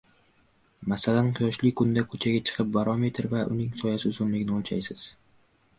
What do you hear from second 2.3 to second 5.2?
chiqib, barometr va uning soyasi uzunligini oʻlchaysiz.